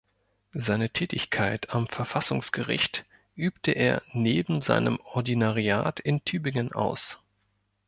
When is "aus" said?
6.73-7.19